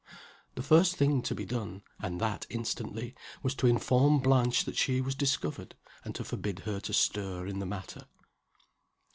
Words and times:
The 0.55 0.63
first 0.63 0.95
thing 0.95 1.21
to 1.21 1.35
be 1.35 1.45
done 1.45 1.83
and 1.99 2.19
that 2.19 2.47
instantly 2.49 3.13
was 3.43 3.53
to 3.53 3.67
inform 3.67 4.17
Blanche 4.17 4.65
that 4.65 4.75
she 4.75 4.99
was 4.99 5.13
discovered, 5.13 5.75
and 6.03 6.15
to 6.15 6.23
forbid 6.23 6.61
her 6.61 6.79
to 6.79 6.91
stir 6.91 7.45
in 7.45 7.59
the 7.59 7.67
matter. 7.67 8.07